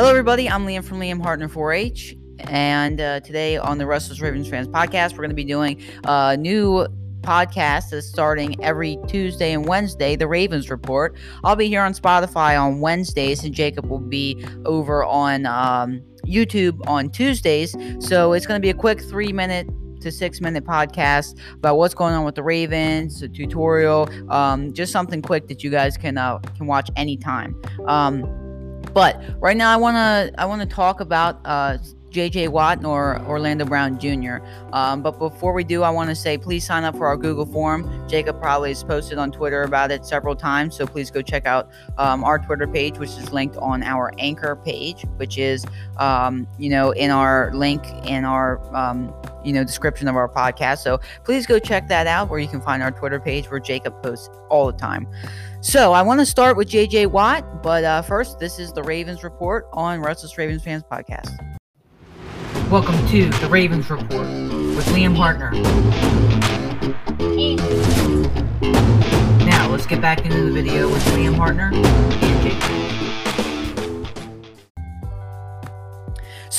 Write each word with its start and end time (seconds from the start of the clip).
Hello, 0.00 0.08
everybody. 0.08 0.48
I'm 0.48 0.66
Liam 0.66 0.82
from 0.82 0.98
Liam 0.98 1.20
Hartner 1.22 1.46
4-H, 1.46 2.16
and 2.48 3.02
uh, 3.02 3.20
today 3.20 3.58
on 3.58 3.76
the 3.76 3.84
Restless 3.84 4.18
Ravens 4.18 4.48
Fans 4.48 4.66
podcast, 4.66 5.12
we're 5.12 5.18
going 5.18 5.28
to 5.28 5.34
be 5.34 5.44
doing 5.44 5.78
a 6.04 6.38
new 6.38 6.86
podcast 7.20 7.90
that's 7.90 8.06
starting 8.06 8.56
every 8.64 8.96
Tuesday 9.06 9.52
and 9.52 9.68
Wednesday, 9.68 10.16
the 10.16 10.26
Ravens 10.26 10.70
Report. 10.70 11.18
I'll 11.44 11.54
be 11.54 11.68
here 11.68 11.82
on 11.82 11.92
Spotify 11.92 12.58
on 12.58 12.80
Wednesdays, 12.80 13.44
and 13.44 13.54
Jacob 13.54 13.90
will 13.90 13.98
be 13.98 14.42
over 14.64 15.04
on 15.04 15.44
um, 15.44 16.02
YouTube 16.24 16.80
on 16.88 17.10
Tuesdays. 17.10 17.76
So 17.98 18.32
it's 18.32 18.46
going 18.46 18.58
to 18.58 18.64
be 18.64 18.70
a 18.70 18.74
quick 18.74 19.02
three-minute 19.02 19.68
to 20.00 20.10
six 20.10 20.40
minute 20.40 20.64
podcast 20.64 21.38
about 21.56 21.76
what's 21.76 21.92
going 21.92 22.14
on 22.14 22.24
with 22.24 22.36
the 22.36 22.42
Ravens, 22.42 23.20
a 23.20 23.28
tutorial, 23.28 24.08
um, 24.32 24.72
just 24.72 24.92
something 24.92 25.20
quick 25.20 25.46
that 25.48 25.62
you 25.62 25.68
guys 25.68 25.98
can 25.98 26.16
uh, 26.16 26.38
can 26.56 26.66
watch 26.66 26.88
anytime. 26.96 27.54
Um, 27.86 28.49
but 28.92 29.20
right 29.40 29.56
now, 29.56 29.72
I 29.72 29.76
wanna 29.76 30.30
I 30.38 30.46
wanna 30.46 30.66
talk 30.66 31.00
about 31.00 31.40
uh, 31.44 31.78
J.J. 32.10 32.48
Watt 32.48 32.84
or 32.84 33.20
Orlando 33.22 33.64
Brown 33.64 33.98
Jr. 33.98 34.38
Um, 34.72 35.02
but 35.02 35.18
before 35.18 35.52
we 35.52 35.64
do, 35.64 35.82
I 35.82 35.90
want 35.90 36.10
to 36.10 36.16
say 36.16 36.36
please 36.36 36.66
sign 36.66 36.84
up 36.84 36.96
for 36.96 37.06
our 37.06 37.16
Google 37.16 37.46
form. 37.46 38.08
Jacob 38.08 38.40
probably 38.40 38.70
has 38.70 38.82
posted 38.82 39.18
on 39.18 39.30
Twitter 39.30 39.62
about 39.62 39.90
it 39.90 40.04
several 40.04 40.34
times, 40.34 40.76
so 40.76 40.86
please 40.86 41.10
go 41.10 41.22
check 41.22 41.46
out 41.46 41.70
um, 41.98 42.24
our 42.24 42.38
Twitter 42.38 42.66
page, 42.66 42.98
which 42.98 43.10
is 43.10 43.32
linked 43.32 43.56
on 43.58 43.82
our 43.82 44.12
Anchor 44.18 44.56
page, 44.56 45.04
which 45.16 45.38
is 45.38 45.64
um, 45.98 46.46
you 46.58 46.70
know 46.70 46.90
in 46.92 47.10
our 47.10 47.52
link 47.54 47.84
in 48.04 48.24
our 48.24 48.60
um, 48.74 49.14
you 49.44 49.52
know 49.52 49.64
description 49.64 50.08
of 50.08 50.16
our 50.16 50.28
podcast. 50.28 50.78
So 50.78 51.00
please 51.24 51.46
go 51.46 51.58
check 51.58 51.88
that 51.88 52.06
out, 52.06 52.28
where 52.28 52.38
you 52.38 52.48
can 52.48 52.60
find 52.60 52.82
our 52.82 52.90
Twitter 52.90 53.20
page 53.20 53.50
where 53.50 53.60
Jacob 53.60 54.02
posts 54.02 54.30
all 54.48 54.66
the 54.66 54.78
time. 54.78 55.06
So 55.60 55.92
I 55.92 56.02
want 56.02 56.20
to 56.20 56.26
start 56.26 56.56
with 56.56 56.68
J.J. 56.68 57.06
Watt, 57.06 57.62
but 57.62 57.84
uh, 57.84 58.02
first, 58.02 58.38
this 58.38 58.58
is 58.58 58.72
the 58.72 58.82
Ravens 58.82 59.22
report 59.22 59.66
on 59.72 60.00
Restless 60.00 60.38
Ravens 60.38 60.62
Fans 60.62 60.82
podcast. 60.90 61.30
Welcome 62.70 63.06
to 63.08 63.28
the 63.28 63.48
Ravens 63.50 63.90
report 63.90 64.26
with 64.26 64.86
Liam 64.86 65.16
Hartner. 65.16 65.52
Now 69.44 69.68
let's 69.70 69.86
get 69.86 70.00
back 70.00 70.24
into 70.24 70.44
the 70.44 70.52
video 70.52 70.88
with 70.88 71.04
Liam 71.06 71.34
Hartner 71.34 71.74
and 71.74 72.42
J.J. 72.42 73.19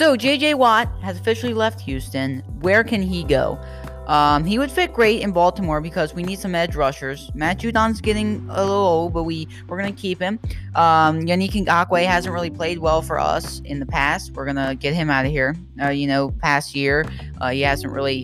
So 0.01 0.17
JJ 0.17 0.55
Watt 0.55 0.89
has 1.03 1.19
officially 1.19 1.53
left 1.53 1.79
Houston. 1.81 2.39
Where 2.61 2.83
can 2.83 3.03
he 3.03 3.23
go? 3.23 3.59
Um, 4.07 4.43
he 4.43 4.57
would 4.57 4.71
fit 4.71 4.93
great 4.93 5.21
in 5.21 5.31
Baltimore 5.31 5.79
because 5.79 6.15
we 6.15 6.23
need 6.23 6.39
some 6.39 6.55
edge 6.55 6.75
rushers. 6.75 7.29
Matt 7.35 7.59
Judon's 7.59 8.01
getting 8.01 8.43
a 8.49 8.61
little 8.61 8.73
old, 8.73 9.13
but 9.13 9.25
we 9.25 9.47
we're 9.67 9.77
gonna 9.77 9.91
keep 9.91 10.19
him. 10.19 10.39
Um, 10.73 11.19
Yannick 11.19 11.51
Ngakoue 11.51 12.03
hasn't 12.03 12.33
really 12.33 12.49
played 12.49 12.79
well 12.79 13.03
for 13.03 13.19
us 13.19 13.59
in 13.63 13.79
the 13.79 13.85
past. 13.85 14.31
We're 14.31 14.47
gonna 14.47 14.73
get 14.73 14.95
him 14.95 15.11
out 15.11 15.27
of 15.27 15.31
here. 15.31 15.55
Uh, 15.79 15.89
you 15.89 16.07
know, 16.07 16.31
past 16.31 16.75
year 16.75 17.05
uh, 17.39 17.51
he 17.51 17.61
hasn't 17.61 17.93
really 17.93 18.23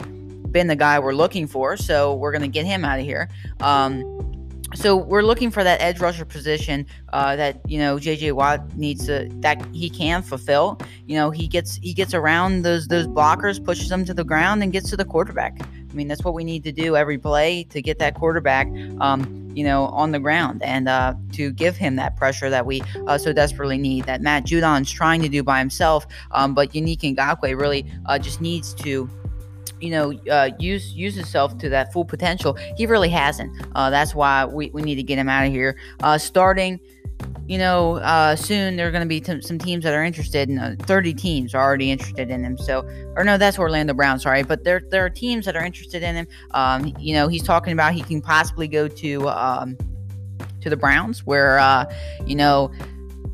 been 0.50 0.66
the 0.66 0.76
guy 0.76 0.98
we're 0.98 1.14
looking 1.14 1.46
for, 1.46 1.78
so 1.78 2.16
we're 2.16 2.32
gonna 2.32 2.48
get 2.48 2.66
him 2.66 2.86
out 2.86 2.98
of 2.98 3.06
here. 3.06 3.30
Um, 3.60 4.17
so 4.78 4.96
we're 4.96 5.24
looking 5.24 5.50
for 5.50 5.64
that 5.64 5.82
edge 5.82 6.00
rusher 6.00 6.24
position 6.24 6.86
uh, 7.12 7.36
that 7.36 7.60
you 7.68 7.80
know 7.80 7.98
JJ 7.98 8.34
Watt 8.34 8.78
needs 8.78 9.08
to 9.08 9.28
that 9.42 9.64
he 9.74 9.90
can 9.90 10.22
fulfill. 10.22 10.80
You 11.08 11.16
know 11.16 11.32
he 11.32 11.48
gets 11.48 11.78
he 11.78 11.94
gets 11.94 12.14
around 12.14 12.62
those 12.62 12.88
those 12.88 13.08
blockers, 13.08 13.64
pushes 13.64 13.90
them 13.90 14.06
to 14.06 14.14
the 14.14 14.24
ground, 14.24 14.62
and 14.62 14.72
gets 14.72 14.90
to 14.92 14.98
the 14.98 15.06
quarterback. 15.06 15.60
I 15.62 15.94
mean 15.94 16.08
that's 16.08 16.24
what 16.24 16.36
we 16.36 16.44
need 16.44 16.64
to 16.66 16.72
do 16.72 16.96
every 16.96 17.18
play 17.18 17.64
to 17.72 17.82
get 17.82 17.98
that 17.98 18.14
quarterback, 18.14 18.68
um, 19.02 19.52
you 19.56 19.64
know, 19.64 19.86
on 19.86 20.12
the 20.12 20.20
ground 20.20 20.62
and 20.62 20.88
uh, 20.88 21.16
to 21.34 21.52
give 21.52 21.76
him 21.76 21.96
that 21.96 22.16
pressure 22.16 22.52
that 22.52 22.68
we 22.68 22.84
uh, 23.08 23.18
so 23.18 23.34
desperately 23.34 23.80
need. 23.80 24.06
That 24.06 24.22
Matt 24.22 24.46
Judon's 24.46 24.92
trying 24.92 25.24
to 25.24 25.30
do 25.30 25.42
by 25.42 25.58
himself, 25.58 26.06
um, 26.32 26.54
but 26.54 26.74
Yannick 26.74 27.00
Ngakoue 27.00 27.60
really 27.60 27.92
uh, 28.06 28.20
just 28.20 28.42
needs 28.42 28.76
to 28.76 29.10
you 29.82 29.92
know, 29.92 30.14
uh, 30.30 30.50
use 30.60 30.94
use 30.94 31.16
himself 31.16 31.58
to 31.60 31.70
that 31.70 31.94
full 31.94 32.06
potential. 32.06 32.54
He 32.76 32.86
really 32.86 33.10
hasn't. 33.10 33.52
Uh, 33.76 33.90
that's 33.90 34.16
why 34.16 34.46
we, 34.46 34.70
we 34.72 34.82
need 34.82 34.96
to 34.96 35.04
get 35.04 35.18
him 35.18 35.30
out 35.30 35.46
of 35.46 35.52
here. 35.52 35.78
Uh, 36.02 36.18
starting, 36.18 36.80
you 37.48 37.58
know, 37.58 37.96
uh, 37.98 38.36
soon 38.36 38.76
there 38.76 38.88
are 38.88 38.92
going 38.92 39.04
to 39.04 39.08
be 39.08 39.22
t- 39.22 39.42
some 39.42 39.58
teams 39.58 39.84
that 39.84 39.94
are 39.94 40.04
interested. 40.04 40.50
In, 40.50 40.60
uh, 40.60 40.76
Thirty 40.80 41.14
teams 41.14 41.54
are 41.54 41.64
already 41.64 41.92
interested 41.92 42.30
in 42.30 42.44
him. 42.44 42.58
So, 42.58 42.88
or 43.16 43.24
no, 43.24 43.38
that's 43.38 43.58
Orlando 43.58 43.94
Brown. 43.94 44.20
Sorry, 44.20 44.44
but 44.44 44.64
there 44.64 44.82
there 44.90 45.06
are 45.06 45.10
teams 45.10 45.46
that 45.46 45.56
are 45.56 45.66
interested 45.66 46.04
in 46.04 46.16
him. 46.16 46.28
Um, 46.52 46.94
you 47.00 47.14
know, 47.14 47.28
he's 47.28 47.44
talking 47.44 47.74
about 47.74 47.94
he 47.94 48.02
can 48.02 48.22
possibly 48.22 48.68
go 48.68 48.88
to 48.88 49.30
um, 49.30 49.78
to 50.62 50.70
the 50.70 50.78
Browns, 50.78 51.26
where 51.26 51.60
uh, 51.60 51.86
you 52.26 52.36
know 52.36 52.72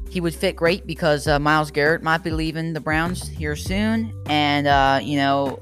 he 0.09 0.21
would 0.21 0.35
fit 0.35 0.55
great 0.55 0.85
because 0.85 1.27
uh, 1.27 1.39
Myles 1.39 1.71
Garrett 1.71 2.03
might 2.03 2.23
be 2.23 2.29
leaving 2.29 2.73
the 2.73 2.79
Browns 2.79 3.27
here 3.27 3.55
soon, 3.55 4.13
and 4.27 4.67
uh, 4.67 4.99
you 5.01 5.17
know 5.17 5.59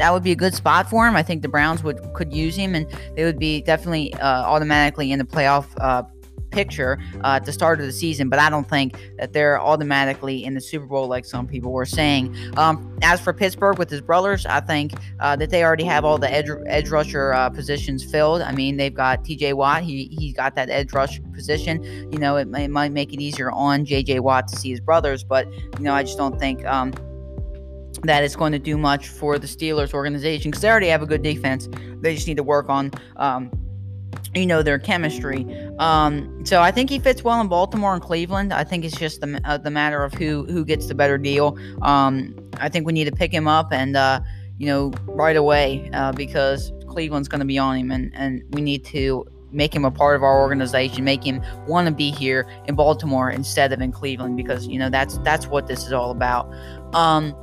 that 0.00 0.12
would 0.14 0.22
be 0.22 0.32
a 0.32 0.36
good 0.36 0.54
spot 0.54 0.88
for 0.88 1.06
him. 1.06 1.14
I 1.14 1.22
think 1.22 1.42
the 1.42 1.48
Browns 1.48 1.84
would 1.84 2.00
could 2.14 2.32
use 2.32 2.56
him, 2.56 2.74
and 2.74 2.86
they 3.14 3.24
would 3.24 3.38
be 3.38 3.60
definitely 3.60 4.14
uh, 4.14 4.44
automatically 4.44 5.12
in 5.12 5.18
the 5.18 5.26
playoff 5.26 5.66
uh, 5.78 6.02
picture 6.50 6.98
uh, 7.22 7.36
at 7.36 7.44
the 7.44 7.52
start 7.52 7.80
of 7.80 7.86
the 7.86 7.92
season. 7.92 8.30
But 8.30 8.38
I 8.38 8.48
don't 8.48 8.68
think 8.68 8.94
that 9.18 9.34
they're 9.34 9.60
automatically 9.60 10.42
in 10.42 10.54
the 10.54 10.60
Super 10.60 10.86
Bowl 10.86 11.06
like 11.06 11.26
some 11.26 11.46
people 11.46 11.70
were 11.70 11.84
saying. 11.84 12.34
Um, 12.56 12.98
as 13.02 13.20
for 13.20 13.34
Pittsburgh 13.34 13.78
with 13.78 13.90
his 13.90 14.00
brothers, 14.00 14.46
I 14.46 14.60
think 14.60 14.94
uh, 15.20 15.36
that 15.36 15.50
they 15.50 15.62
already 15.62 15.84
have 15.84 16.04
all 16.06 16.16
the 16.16 16.32
edge, 16.32 16.48
edge 16.66 16.88
rusher 16.88 17.34
uh, 17.34 17.50
positions 17.50 18.02
filled. 18.02 18.40
I 18.40 18.52
mean, 18.52 18.78
they've 18.78 18.94
got 18.94 19.22
T.J. 19.22 19.52
Watt. 19.52 19.82
He 19.82 20.08
he 20.18 20.32
got 20.32 20.54
that 20.56 20.70
edge 20.70 20.94
rush 20.94 21.20
position. 21.34 21.82
You 22.10 22.18
know, 22.18 22.36
it, 22.36 22.48
it 22.56 22.70
might 22.70 22.92
make 22.92 23.12
it 23.12 23.20
easier 23.20 23.50
on 23.50 23.84
J.J. 23.84 24.20
Watt 24.20 24.48
to 24.48 24.56
see 24.56 24.70
his 24.70 24.80
brothers, 24.80 25.22
but 25.22 25.46
you 25.52 25.84
know, 25.84 25.92
I 25.92 26.02
just 26.02 26.16
don't 26.16 26.38
think. 26.38 26.64
Um, 26.64 26.94
that 28.02 28.24
it's 28.24 28.36
going 28.36 28.52
to 28.52 28.58
do 28.58 28.76
much 28.78 29.08
for 29.08 29.38
the 29.38 29.46
Steelers 29.46 29.94
organization 29.94 30.50
because 30.50 30.62
they 30.62 30.70
already 30.70 30.88
have 30.88 31.02
a 31.02 31.06
good 31.06 31.22
defense. 31.22 31.68
They 32.00 32.14
just 32.14 32.26
need 32.26 32.36
to 32.36 32.42
work 32.42 32.68
on, 32.68 32.90
um, 33.16 33.50
you 34.34 34.46
know, 34.46 34.62
their 34.62 34.78
chemistry. 34.78 35.46
Um, 35.78 36.44
so 36.44 36.62
I 36.62 36.70
think 36.70 36.90
he 36.90 36.98
fits 36.98 37.22
well 37.22 37.40
in 37.40 37.48
Baltimore 37.48 37.94
and 37.94 38.02
Cleveland. 38.02 38.52
I 38.52 38.64
think 38.64 38.84
it's 38.84 38.96
just 38.96 39.20
the, 39.20 39.40
uh, 39.44 39.58
the 39.58 39.70
matter 39.70 40.02
of 40.02 40.14
who 40.14 40.44
who 40.44 40.64
gets 40.64 40.86
the 40.86 40.94
better 40.94 41.18
deal. 41.18 41.58
Um, 41.82 42.34
I 42.58 42.68
think 42.68 42.86
we 42.86 42.92
need 42.92 43.04
to 43.04 43.12
pick 43.12 43.32
him 43.32 43.46
up 43.46 43.72
and 43.72 43.96
uh, 43.96 44.20
you 44.58 44.66
know 44.66 44.92
right 45.06 45.36
away 45.36 45.90
uh, 45.92 46.12
because 46.12 46.72
Cleveland's 46.88 47.28
going 47.28 47.40
to 47.40 47.46
be 47.46 47.58
on 47.58 47.76
him 47.76 47.90
and 47.90 48.12
and 48.14 48.42
we 48.50 48.60
need 48.60 48.84
to 48.86 49.26
make 49.52 49.74
him 49.74 49.84
a 49.84 49.90
part 49.90 50.16
of 50.16 50.22
our 50.22 50.40
organization, 50.40 51.04
make 51.04 51.24
him 51.24 51.42
want 51.66 51.86
to 51.88 51.92
be 51.92 52.10
here 52.10 52.48
in 52.66 52.74
Baltimore 52.74 53.30
instead 53.30 53.72
of 53.72 53.80
in 53.80 53.92
Cleveland 53.92 54.36
because 54.36 54.66
you 54.66 54.78
know 54.78 54.90
that's 54.90 55.18
that's 55.18 55.46
what 55.46 55.66
this 55.66 55.86
is 55.86 55.92
all 55.92 56.10
about. 56.10 56.52
Um, 56.94 57.34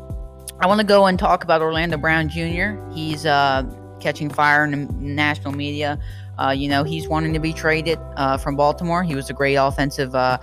I 0.59 0.65
want 0.65 0.81
to 0.81 0.87
go 0.87 1.05
and 1.05 1.19
talk 1.19 1.43
about 1.43 1.61
Orlando 1.61 1.97
Brown 1.97 2.29
Jr. 2.29 2.75
He's 2.91 3.25
uh, 3.27 3.63
catching 3.99 4.29
fire 4.29 4.63
in 4.63 4.71
the 4.71 4.93
national 4.93 5.53
media. 5.53 5.99
Uh, 6.39 6.51
you 6.51 6.67
know, 6.67 6.83
he's 6.83 7.07
wanting 7.07 7.33
to 7.33 7.39
be 7.39 7.53
traded 7.53 7.99
uh, 8.15 8.37
from 8.37 8.55
Baltimore. 8.55 9.03
He 9.03 9.15
was 9.15 9.29
a 9.29 9.33
great 9.33 9.55
offensive, 9.55 10.15
uh, 10.15 10.37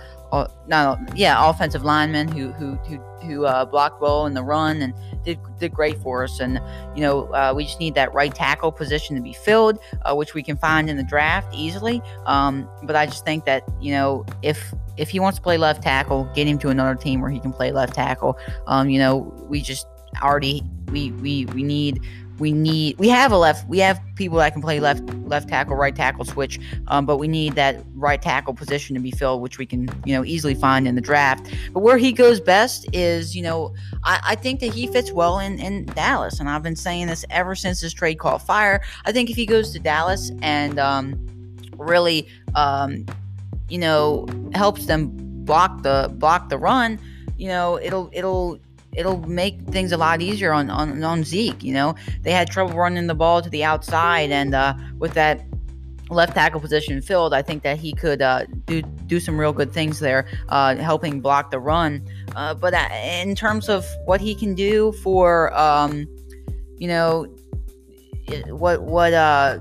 no, 0.67 0.97
yeah, 1.15 1.49
offensive 1.49 1.83
lineman 1.83 2.27
who 2.27 2.51
who 2.51 2.75
who, 2.75 2.97
who 3.25 3.45
uh, 3.45 3.65
blocked 3.65 4.01
well 4.01 4.25
in 4.25 4.33
the 4.33 4.43
run 4.43 4.81
and 4.81 4.93
did 5.23 5.39
did 5.59 5.73
great 5.73 5.97
for 5.99 6.23
us. 6.23 6.39
And 6.39 6.59
you 6.95 7.01
know, 7.01 7.33
uh, 7.33 7.53
we 7.55 7.65
just 7.65 7.79
need 7.79 7.95
that 7.95 8.13
right 8.13 8.33
tackle 8.33 8.71
position 8.71 9.15
to 9.15 9.21
be 9.21 9.33
filled, 9.33 9.79
uh, 10.03 10.13
which 10.15 10.33
we 10.33 10.43
can 10.43 10.57
find 10.57 10.89
in 10.89 10.97
the 10.97 11.03
draft 11.03 11.53
easily. 11.53 12.01
Um, 12.25 12.69
but 12.83 12.95
I 12.95 13.05
just 13.05 13.23
think 13.23 13.45
that 13.45 13.63
you 13.79 13.91
know, 13.91 14.25
if 14.41 14.73
if 14.97 15.09
he 15.09 15.19
wants 15.19 15.37
to 15.39 15.43
play 15.43 15.57
left 15.57 15.83
tackle, 15.83 16.29
get 16.35 16.47
him 16.47 16.57
to 16.59 16.69
another 16.69 16.95
team 16.95 17.21
where 17.21 17.31
he 17.31 17.39
can 17.39 17.53
play 17.53 17.71
left 17.71 17.93
tackle. 17.93 18.37
Um, 18.67 18.89
you 18.89 18.99
know, 18.99 19.33
we 19.47 19.61
just 19.61 19.87
already 20.21 20.63
we 20.91 21.11
we 21.11 21.45
we 21.47 21.63
need 21.63 22.01
we 22.39 22.51
need 22.51 22.97
we 22.97 23.07
have 23.07 23.31
a 23.31 23.37
left 23.37 23.67
we 23.69 23.79
have 23.79 23.99
people 24.15 24.37
that 24.37 24.51
can 24.51 24.61
play 24.61 24.79
left 24.79 25.01
left 25.25 25.47
tackle 25.47 25.75
right 25.75 25.95
tackle 25.95 26.25
switch 26.25 26.59
um, 26.87 27.05
but 27.05 27.17
we 27.17 27.27
need 27.27 27.55
that 27.55 27.81
right 27.95 28.21
tackle 28.21 28.53
position 28.53 28.93
to 28.93 29.01
be 29.01 29.11
filled 29.11 29.41
which 29.41 29.57
we 29.57 29.65
can 29.65 29.87
you 30.05 30.13
know 30.13 30.23
easily 30.25 30.53
find 30.53 30.87
in 30.87 30.95
the 30.95 31.01
draft. 31.01 31.53
But 31.73 31.79
where 31.79 31.97
he 31.97 32.11
goes 32.11 32.39
best 32.39 32.87
is 32.93 33.35
you 33.35 33.41
know 33.41 33.73
i, 34.03 34.19
I 34.23 34.35
think 34.35 34.59
that 34.59 34.73
he 34.73 34.87
fits 34.87 35.11
well 35.11 35.39
in, 35.39 35.59
in 35.59 35.85
dallas 35.85 36.39
and 36.39 36.49
i've 36.49 36.63
been 36.63 36.75
saying 36.75 37.07
this 37.07 37.23
ever 37.29 37.55
since 37.55 37.81
this 37.81 37.93
trade 37.93 38.19
caught 38.19 38.45
fire. 38.45 38.81
I 39.05 39.11
think 39.11 39.29
if 39.29 39.35
he 39.35 39.45
goes 39.45 39.71
to 39.71 39.79
dallas 39.79 40.31
and 40.41 40.79
um, 40.79 41.15
really 41.77 42.27
um, 42.55 43.05
you 43.69 43.77
know 43.77 44.27
helps 44.53 44.85
them 44.85 45.11
block 45.45 45.83
the 45.83 46.11
block 46.15 46.49
the 46.49 46.57
run 46.57 46.99
you 47.37 47.47
know 47.47 47.79
it'll 47.81 48.09
it'll 48.11 48.59
it'll 48.95 49.21
make 49.27 49.59
things 49.67 49.91
a 49.91 49.97
lot 49.97 50.21
easier 50.21 50.51
on, 50.51 50.69
on, 50.69 51.03
on 51.03 51.23
Zeke. 51.23 51.63
You 51.63 51.73
know, 51.73 51.95
they 52.21 52.31
had 52.31 52.49
trouble 52.49 52.73
running 52.73 53.07
the 53.07 53.15
ball 53.15 53.41
to 53.41 53.49
the 53.49 53.63
outside, 53.63 54.31
and 54.31 54.55
uh, 54.55 54.73
with 54.97 55.13
that 55.13 55.45
left 56.09 56.33
tackle 56.35 56.59
position 56.59 57.01
filled, 57.01 57.33
I 57.33 57.41
think 57.41 57.63
that 57.63 57.79
he 57.79 57.93
could 57.93 58.21
uh, 58.21 58.45
do 58.65 58.81
do 58.81 59.19
some 59.19 59.39
real 59.39 59.53
good 59.53 59.71
things 59.71 59.99
there, 59.99 60.27
uh, 60.49 60.75
helping 60.75 61.21
block 61.21 61.51
the 61.51 61.59
run. 61.59 62.05
Uh, 62.35 62.53
but 62.53 62.73
uh, 62.73 62.87
in 62.91 63.35
terms 63.35 63.69
of 63.69 63.85
what 64.05 64.21
he 64.21 64.35
can 64.35 64.55
do 64.55 64.91
for, 65.03 65.53
um, 65.57 66.07
you 66.77 66.87
know, 66.87 67.27
what 68.47 68.83
what 68.83 69.13
uh, 69.13 69.59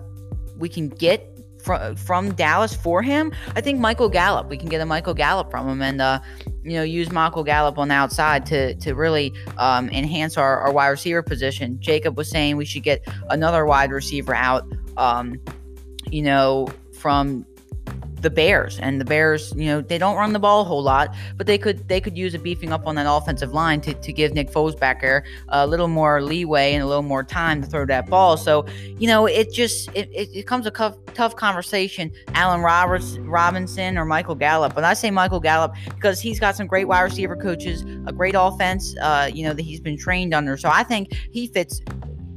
we 0.59 0.69
can 0.69 0.89
get 0.89 1.34
from 1.65 1.97
from 1.97 2.35
Dallas 2.35 2.75
for 2.75 3.03
him, 3.03 3.33
I 3.57 3.61
think 3.61 3.81
Michael 3.81 4.09
Gallup. 4.09 4.49
We 4.49 4.57
can 4.57 4.69
get 4.69 4.81
a 4.81 4.87
Michael 4.87 5.15
Gallup 5.15 5.51
from 5.51 5.69
him, 5.69 5.83
and 5.83 6.01
uh, 6.01 6.21
you 6.63 6.73
know, 6.73 6.83
use 6.83 7.11
Michael 7.11 7.43
Gallup 7.43 7.79
on 7.79 7.89
the 7.89 7.95
outside 7.95 8.45
to 8.47 8.75
to 8.77 8.95
really 8.95 9.33
um, 9.57 9.89
enhance 9.89 10.37
our, 10.37 10.61
our 10.61 10.73
wide 10.73 10.89
receiver 10.89 11.23
position. 11.23 11.79
Jacob 11.81 12.17
was 12.17 12.29
saying 12.29 12.57
we 12.57 12.67
should 12.67 12.83
get 12.83 13.07
another 13.31 13.65
wide 13.65 13.91
receiver 13.91 14.35
out. 14.35 14.65
Um, 14.97 15.41
you 16.11 16.23
know, 16.23 16.69
from 16.93 17.47
the 18.25 18.31
Bears. 18.31 18.81
And 18.81 19.01
the 19.01 19.05
Bears, 19.05 19.53
you 19.55 19.67
know, 19.67 19.81
they 19.81 19.99
don't 19.99 20.17
run 20.17 20.33
the 20.33 20.41
ball 20.41 20.63
a 20.63 20.65
whole 20.65 20.83
lot, 20.83 21.15
but 21.37 21.47
they 21.47 21.59
could 21.59 21.87
they 21.87 22.01
could 22.01 22.19
use 22.19 22.35
a 22.35 22.39
beefing 22.41 22.73
up 22.73 22.89
on 22.89 22.97
that 22.97 23.07
offensive 23.09 23.53
line 23.53 23.81
to, 23.83 23.95
to 23.95 24.13
give 24.13 24.35
Nick 24.35 24.51
Foles 24.51 24.77
back 24.77 25.01
there 25.01 25.25
a 25.51 25.67
little 25.67 25.87
more 25.87 26.21
leeway 26.23 26.73
and 26.73 26.83
a 26.83 26.87
little 26.87 27.03
more 27.03 27.23
time 27.23 27.63
to 27.63 27.69
throw 27.69 27.87
that 27.87 28.09
ball. 28.09 28.37
So, 28.37 28.67
you 28.99 29.07
know, 29.07 29.27
it 29.27 29.53
just 29.53 29.89
it, 29.95 30.09
it, 30.13 30.29
it 30.35 30.47
comes 30.47 30.67
a 30.67 30.73
tough, 30.73 30.97
tough 31.15 31.37
conversation. 31.37 32.11
Allen 32.35 32.63
Roberts, 32.63 33.19
Robinson 33.19 33.97
or 33.97 34.05
Michael 34.05 34.35
Gallup. 34.35 34.75
But 34.75 34.83
I 34.85 34.95
say 34.95 35.11
Michael 35.11 35.41
Gallup 35.41 35.75
because 35.85 36.21
he's 36.21 36.41
got 36.41 36.57
some 36.57 36.67
great 36.67 36.89
wide 36.89 37.03
receiver 37.03 37.37
coaches, 37.37 37.85
a 38.07 38.13
great 38.13 38.35
offense, 38.37 38.97
uh, 39.01 39.31
you 39.33 39.45
know, 39.45 39.53
that 39.53 39.63
he's 39.63 39.81
been 39.81 39.99
trained 39.99 40.35
under. 40.35 40.57
So 40.57 40.71
I 40.73 40.83
think 40.83 41.13
he 41.31 41.47
fits 41.47 41.83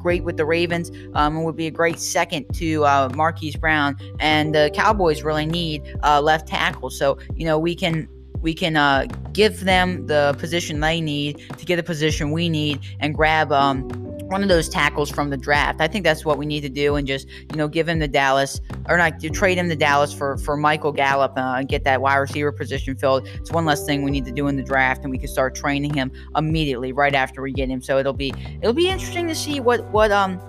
great 0.07 0.23
with 0.23 0.37
the 0.37 0.45
Ravens 0.45 0.89
um, 1.15 1.35
and 1.35 1.43
would 1.43 1.57
be 1.57 1.67
a 1.67 1.71
great 1.71 1.99
second 1.99 2.45
to 2.53 2.85
uh, 2.85 3.09
Marquise 3.13 3.57
Brown. 3.57 3.97
And 4.21 4.55
the 4.55 4.71
Cowboys 4.73 5.21
really 5.21 5.45
need 5.45 5.83
uh, 6.01 6.21
left 6.21 6.47
tackle. 6.47 6.89
So, 6.89 7.17
you 7.35 7.45
know, 7.45 7.59
we 7.59 7.75
can 7.75 8.07
we 8.39 8.53
can 8.53 8.77
uh, 8.77 9.07
give 9.33 9.65
them 9.65 10.07
the 10.07 10.33
position 10.39 10.79
they 10.79 11.01
need 11.01 11.43
to 11.57 11.65
get 11.65 11.75
the 11.75 11.83
position 11.83 12.31
we 12.31 12.47
need 12.47 12.79
and 13.01 13.13
grab 13.13 13.51
um, 13.51 13.89
one 14.27 14.43
of 14.43 14.49
those 14.49 14.69
tackles 14.69 15.09
from 15.09 15.29
the 15.29 15.37
draft. 15.37 15.81
I 15.81 15.87
think 15.87 16.03
that's 16.03 16.25
what 16.25 16.37
we 16.37 16.45
need 16.45 16.61
to 16.61 16.69
do, 16.69 16.95
and 16.95 17.07
just 17.07 17.27
you 17.27 17.55
know 17.55 17.67
give 17.67 17.87
him 17.87 17.99
the 17.99 18.07
Dallas 18.07 18.61
or 18.87 18.97
not 18.97 19.19
to 19.19 19.29
trade 19.29 19.57
him 19.57 19.69
to 19.69 19.75
Dallas 19.75 20.13
for 20.13 20.37
for 20.37 20.57
Michael 20.57 20.91
Gallup 20.91 21.33
uh, 21.37 21.55
and 21.57 21.67
get 21.67 21.83
that 21.85 22.01
wide 22.01 22.17
receiver 22.17 22.51
position 22.51 22.95
filled. 22.95 23.27
It's 23.27 23.51
one 23.51 23.65
less 23.65 23.85
thing 23.85 24.03
we 24.03 24.11
need 24.11 24.25
to 24.25 24.31
do 24.31 24.47
in 24.47 24.55
the 24.55 24.63
draft, 24.63 25.03
and 25.03 25.11
we 25.11 25.17
can 25.17 25.27
start 25.27 25.55
training 25.55 25.93
him 25.93 26.11
immediately 26.35 26.91
right 26.91 27.15
after 27.15 27.41
we 27.41 27.51
get 27.51 27.69
him. 27.69 27.81
So 27.81 27.97
it'll 27.97 28.13
be 28.13 28.33
it'll 28.61 28.73
be 28.73 28.89
interesting 28.89 29.27
to 29.27 29.35
see 29.35 29.59
what 29.59 29.83
what 29.91 30.11
um 30.11 30.39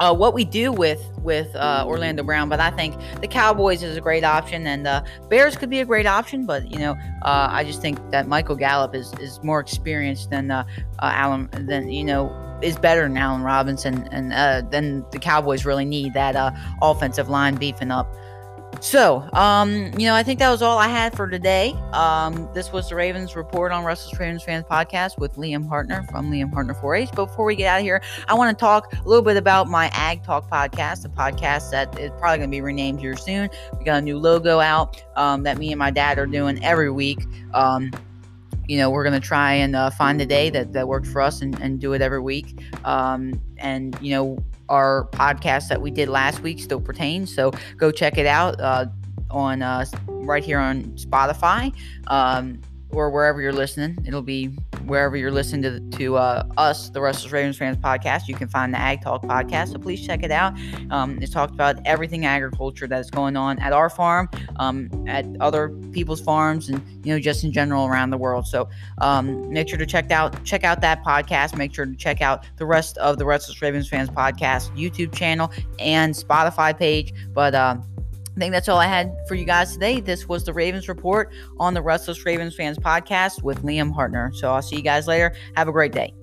uh, 0.00 0.14
what 0.14 0.32
we 0.34 0.44
do 0.44 0.72
with 0.72 1.06
with 1.22 1.54
uh, 1.54 1.84
Orlando 1.86 2.22
Brown, 2.22 2.48
but 2.48 2.58
I 2.58 2.70
think 2.70 2.96
the 3.20 3.28
Cowboys 3.28 3.82
is 3.82 3.96
a 3.96 4.00
great 4.00 4.24
option, 4.24 4.66
and 4.66 4.84
the 4.84 5.04
Bears 5.28 5.56
could 5.56 5.68
be 5.68 5.80
a 5.80 5.84
great 5.84 6.06
option. 6.06 6.46
But 6.46 6.70
you 6.70 6.78
know, 6.78 6.92
uh, 7.22 7.48
I 7.50 7.64
just 7.64 7.82
think 7.82 7.98
that 8.10 8.26
Michael 8.26 8.56
Gallup 8.56 8.94
is 8.94 9.12
is 9.14 9.42
more 9.44 9.60
experienced 9.60 10.30
than 10.30 10.50
uh, 10.50 10.64
uh, 10.98 11.12
Allen 11.14 11.50
than 11.52 11.90
you 11.90 12.02
know 12.02 12.34
is 12.62 12.76
better 12.76 13.02
than 13.02 13.16
Allen 13.16 13.42
Robinson, 13.42 14.08
and 14.10 14.32
then 14.72 15.04
the 15.12 15.18
Cowboys 15.18 15.64
really 15.64 15.84
need 15.84 16.14
that 16.14 16.54
offensive 16.82 17.28
line 17.28 17.56
beefing 17.56 17.90
up. 17.90 18.12
So, 18.80 19.28
um, 19.34 19.92
you 19.98 20.06
know, 20.06 20.14
I 20.14 20.22
think 20.22 20.38
that 20.38 20.48
was 20.48 20.62
all 20.62 20.78
I 20.78 20.88
had 20.88 21.14
for 21.14 21.28
today. 21.28 21.74
Um, 21.92 22.48
this 22.54 22.72
was 22.72 22.88
the 22.88 22.94
Ravens 22.94 23.36
report 23.36 23.72
on 23.72 23.84
Restless 23.84 24.18
Ravens 24.18 24.42
fans 24.42 24.64
podcast 24.64 25.18
with 25.18 25.34
Liam 25.36 25.68
Hartner 25.68 26.10
from 26.10 26.30
Liam 26.30 26.50
Hartner 26.50 26.80
4H. 26.80 27.14
But 27.14 27.26
before 27.26 27.44
we 27.44 27.56
get 27.56 27.66
out 27.66 27.80
of 27.80 27.84
here, 27.84 28.00
I 28.26 28.32
want 28.32 28.56
to 28.56 28.58
talk 28.58 28.94
a 28.94 29.06
little 29.06 29.22
bit 29.22 29.36
about 29.36 29.68
my 29.68 29.90
Ag 29.92 30.24
Talk 30.24 30.50
podcast, 30.50 31.04
a 31.04 31.10
podcast 31.10 31.70
that 31.72 31.98
is 31.98 32.10
probably 32.18 32.38
going 32.38 32.50
to 32.50 32.56
be 32.56 32.62
renamed 32.62 33.00
here 33.00 33.16
soon. 33.16 33.50
We 33.78 33.84
got 33.84 33.98
a 33.98 34.00
new 34.00 34.18
logo 34.18 34.60
out 34.60 35.02
um, 35.14 35.42
that 35.42 35.58
me 35.58 35.72
and 35.72 35.78
my 35.78 35.90
dad 35.90 36.18
are 36.18 36.26
doing 36.26 36.64
every 36.64 36.90
week. 36.90 37.22
Um, 37.52 37.90
you 38.66 38.78
know, 38.78 38.88
we're 38.88 39.04
going 39.04 39.20
to 39.20 39.26
try 39.26 39.52
and 39.52 39.76
uh, 39.76 39.90
find 39.90 40.22
a 40.22 40.26
day 40.26 40.48
that, 40.48 40.72
that 40.72 40.88
worked 40.88 41.08
for 41.08 41.20
us 41.20 41.42
and, 41.42 41.60
and 41.60 41.80
do 41.80 41.92
it 41.92 42.00
every 42.00 42.20
week. 42.20 42.58
Um, 42.84 43.38
and, 43.58 43.98
you 44.00 44.12
know, 44.14 44.38
our 44.70 45.08
podcast 45.12 45.68
that 45.68 45.82
we 45.82 45.90
did 45.90 46.08
last 46.08 46.40
week 46.40 46.60
still 46.60 46.80
pertains. 46.80 47.34
So 47.34 47.52
go 47.76 47.90
check 47.90 48.16
it 48.16 48.26
out 48.26 48.58
uh, 48.60 48.86
on 49.30 49.60
uh, 49.60 49.84
right 50.06 50.42
here 50.42 50.58
on 50.58 50.84
Spotify. 50.96 51.74
Um, 52.06 52.60
or 52.92 53.10
wherever 53.10 53.40
you're 53.40 53.52
listening. 53.52 53.98
It'll 54.06 54.22
be 54.22 54.50
wherever 54.86 55.16
you're 55.16 55.30
listening 55.30 55.62
to 55.62 55.98
to 55.98 56.16
uh, 56.16 56.44
us, 56.56 56.90
the 56.90 57.00
Restless 57.00 57.32
Ravens 57.32 57.58
Fans 57.58 57.76
podcast. 57.76 58.28
You 58.28 58.34
can 58.34 58.48
find 58.48 58.72
the 58.72 58.78
Ag 58.78 59.02
Talk 59.02 59.22
podcast, 59.22 59.72
so 59.72 59.78
please 59.78 60.04
check 60.04 60.22
it 60.22 60.30
out. 60.30 60.54
Um, 60.90 61.18
it's 61.22 61.32
talked 61.32 61.54
about 61.54 61.76
everything 61.84 62.26
agriculture 62.26 62.86
that 62.86 63.00
is 63.00 63.10
going 63.10 63.36
on 63.36 63.58
at 63.60 63.72
our 63.72 63.90
farm, 63.90 64.28
um, 64.56 64.90
at 65.08 65.26
other 65.40 65.70
people's 65.92 66.20
farms, 66.20 66.68
and 66.68 66.82
you 67.04 67.12
know 67.12 67.20
just 67.20 67.44
in 67.44 67.52
general 67.52 67.86
around 67.86 68.10
the 68.10 68.18
world. 68.18 68.46
So 68.46 68.68
um, 68.98 69.50
make 69.50 69.68
sure 69.68 69.78
to 69.78 69.86
check 69.86 70.10
out 70.10 70.42
check 70.44 70.64
out 70.64 70.80
that 70.80 71.04
podcast. 71.04 71.56
Make 71.56 71.74
sure 71.74 71.86
to 71.86 71.96
check 71.96 72.20
out 72.20 72.44
the 72.56 72.66
rest 72.66 72.98
of 72.98 73.18
the 73.18 73.26
Restless 73.26 73.60
Ravens 73.62 73.88
Fans 73.88 74.10
podcast 74.10 74.76
YouTube 74.76 75.14
channel 75.14 75.52
and 75.78 76.14
Spotify 76.14 76.76
page. 76.76 77.12
But 77.32 77.54
uh, 77.54 77.76
I 78.40 78.42
think 78.42 78.54
that's 78.54 78.70
all 78.70 78.78
I 78.78 78.86
had 78.86 79.14
for 79.28 79.34
you 79.34 79.44
guys 79.44 79.74
today. 79.74 80.00
This 80.00 80.26
was 80.26 80.44
the 80.44 80.54
Ravens 80.54 80.88
Report 80.88 81.30
on 81.58 81.74
the 81.74 81.82
Restless 81.82 82.24
Ravens 82.24 82.56
Fans 82.56 82.78
podcast 82.78 83.42
with 83.42 83.62
Liam 83.62 83.94
Hartner. 83.94 84.34
So 84.34 84.50
I'll 84.50 84.62
see 84.62 84.76
you 84.76 84.82
guys 84.82 85.06
later. 85.06 85.34
Have 85.56 85.68
a 85.68 85.72
great 85.72 85.92
day. 85.92 86.14